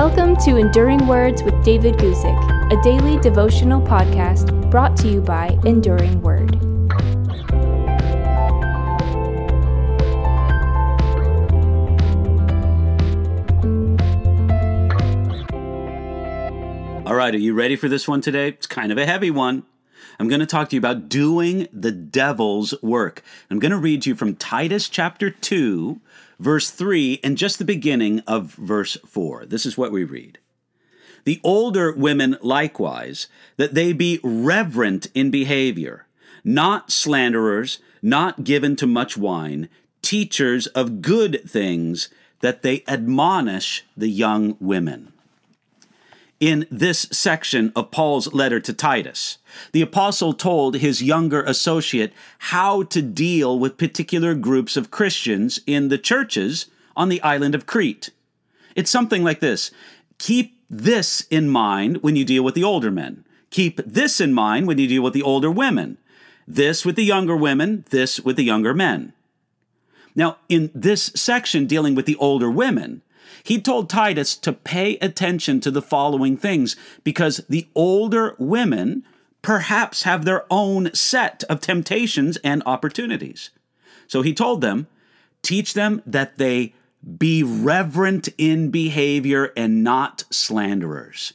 [0.00, 5.58] Welcome to Enduring Words with David Guzik, a daily devotional podcast brought to you by
[5.64, 6.54] Enduring Word.
[17.04, 18.50] All right, are you ready for this one today?
[18.50, 19.64] It's kind of a heavy one.
[20.18, 23.22] I'm going to talk to you about doing the devil's work.
[23.50, 26.00] I'm going to read you from Titus chapter 2,
[26.38, 29.46] verse 3, and just the beginning of verse 4.
[29.46, 30.38] This is what we read.
[31.24, 33.26] The older women likewise,
[33.56, 36.06] that they be reverent in behavior,
[36.42, 39.68] not slanderers, not given to much wine,
[40.02, 42.08] teachers of good things,
[42.40, 45.12] that they admonish the young women
[46.40, 49.38] in this section of Paul's letter to Titus.
[49.72, 55.88] The apostle told his younger associate how to deal with particular groups of Christians in
[55.88, 58.10] the churches on the island of Crete.
[58.76, 59.72] It's something like this
[60.18, 63.24] Keep this in mind when you deal with the older men.
[63.50, 65.96] Keep this in mind when you deal with the older women.
[66.46, 69.12] This with the younger women, this with the younger men.
[70.14, 73.02] Now, in this section dealing with the older women,
[73.42, 79.04] he told Titus to pay attention to the following things because the older women
[79.42, 83.50] perhaps have their own set of temptations and opportunities.
[84.06, 84.86] So he told them,
[85.42, 86.74] teach them that they
[87.16, 91.34] be reverent in behavior and not slanderers.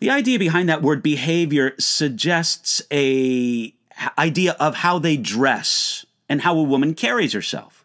[0.00, 3.74] The idea behind that word behavior suggests a
[4.16, 7.84] idea of how they dress and how a woman carries herself.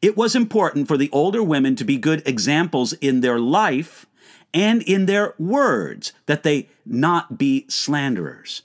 [0.00, 4.06] It was important for the older women to be good examples in their life
[4.54, 8.62] and in their words, that they not be slanderers.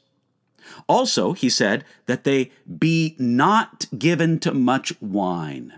[0.88, 5.74] Also, he said that they be not given to much wine.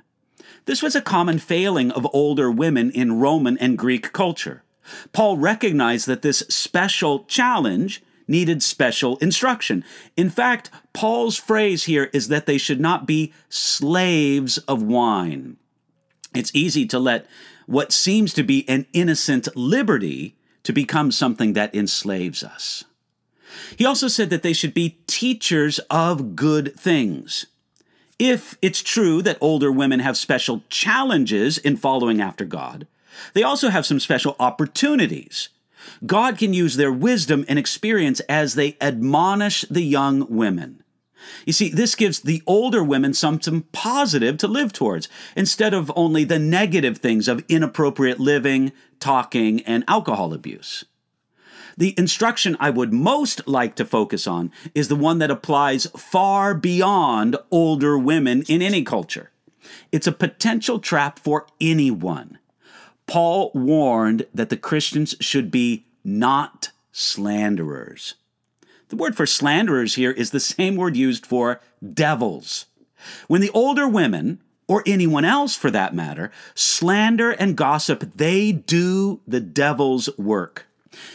[0.66, 4.64] This was a common failing of older women in Roman and Greek culture.
[5.12, 9.84] Paul recognized that this special challenge needed special instruction.
[10.16, 15.58] In fact, Paul's phrase here is that they should not be slaves of wine.
[16.34, 17.28] It's easy to let
[17.66, 22.84] what seems to be an innocent liberty to become something that enslaves us.
[23.78, 27.46] He also said that they should be teachers of good things.
[28.18, 32.88] If it's true that older women have special challenges in following after God,
[33.34, 35.50] they also have some special opportunities
[36.06, 40.84] God can use their wisdom and experience as they admonish the young women.
[41.46, 46.24] You see, this gives the older women something positive to live towards instead of only
[46.24, 50.86] the negative things of inappropriate living, talking, and alcohol abuse.
[51.78, 56.54] The instruction I would most like to focus on is the one that applies far
[56.54, 59.32] beyond older women in any culture.
[59.92, 62.38] It's a potential trap for anyone.
[63.14, 68.16] Paul warned that the Christians should be not slanderers.
[68.90, 71.62] The word for slanderers here is the same word used for
[71.94, 72.66] devils.
[73.28, 79.22] When the older women, or anyone else for that matter, slander and gossip, they do
[79.28, 80.66] the devil's work.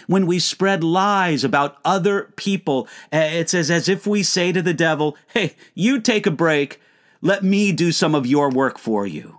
[0.07, 4.63] When we spread lies about other people, eh, it's as, as if we say to
[4.63, 6.81] the devil, Hey, you take a break,
[7.23, 9.39] let me do some of your work for you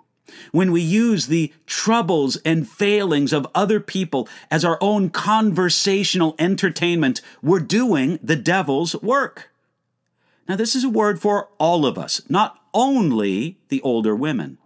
[0.51, 7.21] when we use the troubles and failings of other people as our own conversational entertainment,
[7.41, 9.51] we're doing the devil's work.
[10.47, 14.57] Now, this is a word for all of us, not only the older women.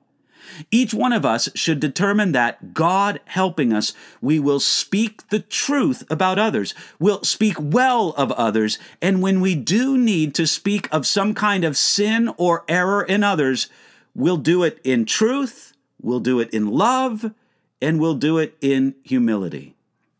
[0.72, 6.03] Each one of us should determine that, God helping us, we will speak the truth
[6.09, 11.07] about others, we'll speak well of others, and when we do need to speak of
[11.07, 13.68] some kind of sin or error in others,
[14.16, 17.34] we'll do it in truth We'll do it in love
[17.81, 19.75] and we'll do it in humility.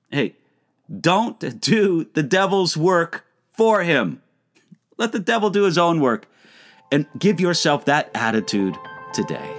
[0.09, 0.35] Hey,
[0.89, 4.21] don't do the devil's work for him.
[4.97, 6.25] Let the devil do his own work
[6.91, 8.77] and give yourself that attitude
[9.13, 9.50] today.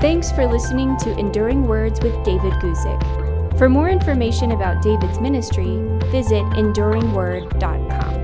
[0.00, 3.58] Thanks for listening to Enduring Words with David Guzik.
[3.58, 8.19] For more information about David's ministry, visit enduringword.com.